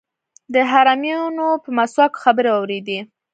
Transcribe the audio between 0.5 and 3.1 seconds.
د حرمینو پر ماسکو خبرې واورېدې.